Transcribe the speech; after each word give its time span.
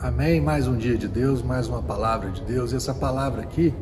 Amém? 0.00 0.40
Mais 0.40 0.68
um 0.68 0.76
dia 0.76 0.96
de 0.96 1.08
Deus, 1.08 1.42
mais 1.42 1.66
uma 1.66 1.82
palavra 1.82 2.30
de 2.30 2.40
Deus. 2.42 2.72
Essa 2.72 2.94
palavra 2.94 3.42
aqui, 3.42 3.74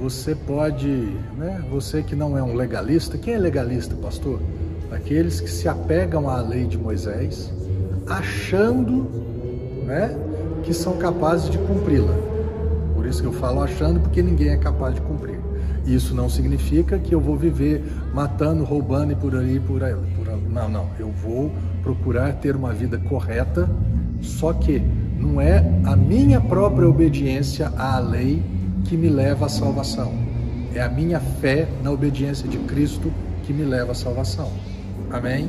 você 0.00 0.36
pode, 0.36 0.86
né? 1.36 1.64
Você 1.68 2.00
que 2.00 2.14
não 2.14 2.38
é 2.38 2.42
um 2.42 2.54
legalista, 2.54 3.18
quem 3.18 3.34
é 3.34 3.38
legalista, 3.38 3.96
pastor? 3.96 4.40
Aqueles 4.92 5.40
que 5.40 5.50
se 5.50 5.66
apegam 5.66 6.28
à 6.28 6.40
lei 6.40 6.64
de 6.64 6.78
Moisés, 6.78 7.52
achando, 8.06 9.10
né, 9.84 10.16
que 10.62 10.72
são 10.72 10.96
capazes 10.96 11.50
de 11.50 11.58
cumpri-la. 11.58 12.14
Por 12.94 13.04
isso 13.04 13.20
que 13.20 13.26
eu 13.26 13.32
falo 13.32 13.62
achando, 13.62 13.98
porque 13.98 14.22
ninguém 14.22 14.50
é 14.50 14.56
capaz 14.56 14.94
de 14.94 15.00
cumprir. 15.00 15.40
Isso 15.84 16.14
não 16.14 16.30
significa 16.30 17.00
que 17.00 17.12
eu 17.12 17.20
vou 17.20 17.36
viver 17.36 17.82
matando, 18.14 18.62
roubando 18.62 19.10
e 19.10 19.16
por 19.16 19.34
aí, 19.34 19.58
por 19.58 19.82
aí. 19.82 19.96
Por 20.14 20.28
aí. 20.28 20.40
Não, 20.48 20.68
não. 20.68 20.86
Eu 21.00 21.10
vou 21.10 21.50
procurar 21.82 22.32
ter 22.34 22.54
uma 22.54 22.72
vida 22.72 22.96
correta, 22.96 23.68
só 24.20 24.52
que 24.52 24.80
não 25.22 25.40
é 25.40 25.64
a 25.84 25.94
minha 25.94 26.40
própria 26.40 26.88
obediência 26.88 27.72
à 27.78 27.98
lei 28.00 28.42
que 28.84 28.96
me 28.96 29.08
leva 29.08 29.46
à 29.46 29.48
salvação. 29.48 30.12
É 30.74 30.82
a 30.82 30.88
minha 30.88 31.20
fé 31.20 31.68
na 31.82 31.90
obediência 31.90 32.48
de 32.48 32.58
Cristo 32.58 33.12
que 33.44 33.52
me 33.52 33.62
leva 33.62 33.92
à 33.92 33.94
salvação. 33.94 34.50
Amém? 35.10 35.48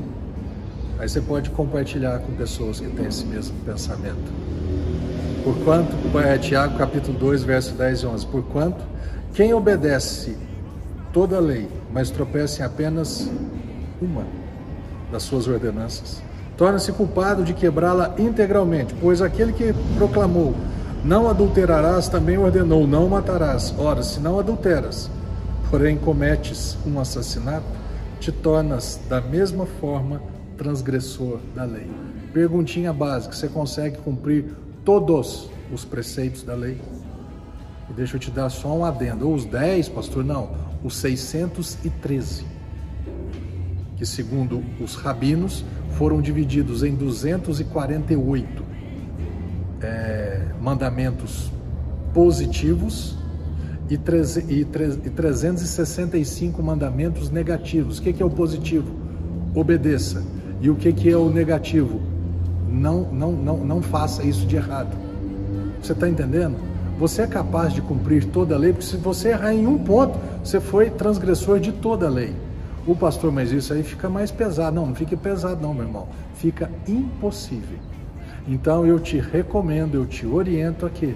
Aí 1.00 1.09
você 1.09 1.20
pode 1.20 1.50
compartilhar 1.50 2.20
com 2.20 2.34
pessoas 2.34 2.80
que 2.80 2.88
têm 2.88 3.08
esse 3.08 3.26
mesmo 3.26 3.55
pensamento. 3.66 4.31
Porquanto, 5.44 5.95
é, 6.20 6.38
Tiago 6.38 6.78
capítulo 6.78 7.17
2, 7.17 7.44
verso 7.44 7.73
10 7.73 8.00
e 8.00 8.05
11. 8.05 8.26
Porquanto, 8.28 8.86
quem 9.34 9.53
obedece 9.53 10.38
toda 11.12 11.38
a 11.38 11.40
lei, 11.40 11.67
mas 11.92 12.12
tropeça 12.12 12.62
em 12.62 12.66
apenas 12.66 13.30
uma 14.02 14.23
das 15.12 15.23
suas 15.23 15.48
ordenanças, 15.48 16.22
torna-se 16.58 16.92
culpado 16.92 17.44
de 17.44 17.54
quebrá-la 17.54 18.14
integralmente, 18.18 18.94
pois 19.00 19.22
aquele 19.22 19.54
que 19.54 19.74
proclamou 19.98 20.56
não 21.04 21.30
adulterarás 21.30 22.08
também 22.08 22.38
ordenou 22.38 22.88
não 22.88 23.10
matarás. 23.10 23.74
Ora, 23.78 24.02
se 24.02 24.20
não 24.22 24.40
adulteras, 24.40 25.10
porém 25.70 25.98
cometes 25.98 26.78
um 26.86 27.00
assassinato, 27.00 27.66
te 28.20 28.32
tornas 28.32 29.00
da 29.10 29.20
mesma 29.20 29.66
forma 29.66 30.22
transgressor 30.58 31.40
da 31.54 31.66
lei. 31.66 31.90
Perguntinha 32.32 32.94
básica: 32.94 33.36
você 33.36 33.50
consegue 33.50 33.98
cumprir 33.98 34.45
todos 34.86 35.50
os 35.72 35.84
preceitos 35.84 36.44
da 36.44 36.54
lei? 36.54 36.80
E 37.90 37.94
deixa 37.94 38.16
eu 38.16 38.20
te 38.20 38.32
dar 38.32 38.50
só 38.50 38.70
um 38.70 38.86
adendo: 38.86 39.28
ou 39.28 39.36
os 39.36 39.44
10, 39.44 39.90
pastor? 39.90 40.23
Não, 40.23 40.52
os 40.84 40.95
613 40.95 42.45
que, 44.04 44.06
segundo 44.06 44.62
os 44.82 44.96
rabinos, 44.96 45.64
foram 45.92 46.22
divididos 46.22 46.84
em 46.84 46.94
248 46.94 48.64
é, 49.82 50.42
mandamentos 50.62 51.50
positivos 52.14 53.18
e, 53.90 53.98
treze, 53.98 54.45
e, 54.50 54.66
tre, 54.66 55.00
e 55.06 55.10
365 55.10 56.62
mandamentos 56.62 57.30
negativos. 57.30 58.00
O 58.00 58.02
que, 58.02 58.12
que 58.12 58.22
é 58.22 58.26
o 58.26 58.30
positivo? 58.30 58.94
Obedeça. 59.56 60.22
E 60.62 60.70
o 60.70 60.76
que, 60.76 60.92
que 60.92 61.10
é 61.10 61.16
o 61.16 61.30
negativo? 61.30 62.02
Não, 62.70 63.04
não, 63.10 63.32
não, 63.32 63.58
não 63.66 63.82
faça 63.82 64.22
isso 64.23 64.45
de 64.45 64.58
errado. 64.58 64.98
Você 65.82 65.94
está 65.94 66.10
entendendo? 66.10 66.58
Você 67.00 67.22
é 67.22 67.28
capaz 67.28 67.73
de 67.73 67.82
cumprir 67.82 68.26
toda 68.26 68.56
a 68.56 68.58
lei, 68.58 68.73
porque 68.73 68.86
se 68.86 68.98
você 68.98 69.30
errar 69.30 69.54
em 69.54 69.66
um 69.66 69.78
ponto, 69.78 70.20
você 70.44 70.60
foi 70.60 70.90
transgressor 70.90 71.58
de 71.60 71.72
toda 71.72 72.08
a 72.08 72.10
lei. 72.10 72.34
O 72.86 72.95
pastor, 72.95 73.31
mas 73.31 73.52
isso 73.52 73.73
aí 73.73 73.84
fica 73.84 74.09
mais 74.09 74.30
pesado. 74.31 74.76
Não, 74.76 74.88
não 74.88 74.95
fica 74.95 75.16
pesado 75.16 75.62
não, 75.62 75.73
meu 75.73 75.86
irmão. 75.86 76.08
Fica 76.36 76.70
impossível. 76.88 77.78
Então 78.48 78.86
eu 78.86 79.00
te 79.00 79.17
recomendo, 79.20 79.95
eu 79.95 80.06
te 80.06 80.26
oriento 80.26 80.86
a 80.86 80.89
que 80.89 81.16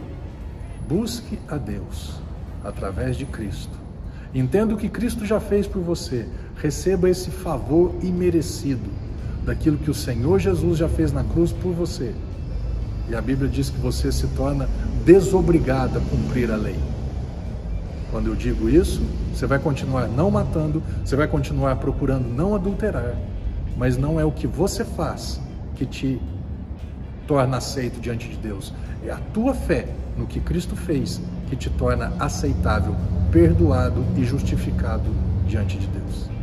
busque 0.88 1.38
a 1.48 1.58
Deus 1.58 2.22
através 2.64 3.18
de 3.18 3.26
Cristo. 3.26 3.78
Entenda 4.34 4.74
o 4.74 4.78
que 4.78 4.88
Cristo 4.88 5.26
já 5.26 5.40
fez 5.40 5.68
por 5.68 5.82
você. 5.82 6.26
Receba 6.62 7.10
esse 7.10 7.30
favor 7.30 7.94
imerecido 8.02 8.90
daquilo 9.44 9.78
que 9.78 9.92
o 9.92 9.94
Senhor 9.94 10.40
Jesus 10.40 10.78
já 10.78 10.88
fez 10.88 11.12
na 11.12 11.24
cruz 11.24 11.52
por 11.52 11.74
você. 11.74 12.14
E 13.10 13.16
a 13.16 13.22
Bíblia 13.22 13.50
diz 13.50 13.70
que 13.70 13.80
você 13.80 14.12
se 14.12 14.28
torna 14.28 14.70
desobrigado 15.06 15.98
a 15.98 16.02
cumprir 16.02 16.52
a 16.52 16.58
lei. 16.58 16.76
Quando 18.12 18.28
eu 18.28 18.36
digo 18.36 18.70
isso, 18.70 19.02
você 19.34 19.46
vai 19.46 19.60
continuar 19.60 20.08
não 20.08 20.32
matando, 20.32 20.82
você 21.04 21.16
vai 21.16 21.28
continuar 21.28 21.76
procurando 21.76 22.28
não 22.28 22.56
adulterar, 22.56 23.16
mas 23.76 23.98
não 23.98 24.20
é 24.20 24.26
o 24.26 24.32
que 24.32 24.48
você 24.48 24.86
faz 24.86 25.42
que 25.76 25.86
te 25.86 26.22
torna 27.28 27.58
aceito 27.58 28.00
diante 28.00 28.30
de 28.30 28.38
Deus. 28.38 28.74
É 29.06 29.12
a 29.12 29.18
tua 29.34 29.54
fé 29.54 29.90
no 30.18 30.26
que 30.26 30.40
Cristo 30.40 30.76
fez 30.76 31.22
que 31.50 31.56
te 31.56 31.70
torna 31.70 32.14
aceitável, 32.20 32.96
perdoado 33.32 34.04
e 34.16 34.24
justificado 34.24 35.10
diante 35.46 35.78
de 35.78 35.88
Deus. 35.88 36.37